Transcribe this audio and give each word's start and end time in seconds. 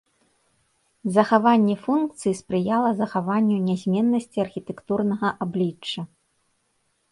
Захаванне 1.17 1.75
функцыі 1.83 2.33
спрыяла 2.41 2.89
захаванню 3.03 3.57
нязменнасці 3.69 4.37
архітэктурнага 4.47 5.27
аблічча. 5.47 6.01